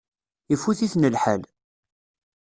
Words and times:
Ifut-iten 0.53 1.09
lḥal. 1.13 1.41